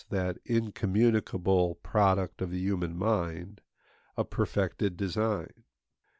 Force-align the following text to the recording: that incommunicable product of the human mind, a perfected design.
that 0.09 0.39
incommunicable 0.45 1.75
product 1.83 2.41
of 2.41 2.49
the 2.49 2.57
human 2.57 2.97
mind, 2.97 3.61
a 4.17 4.25
perfected 4.25 4.97
design. 4.97 5.53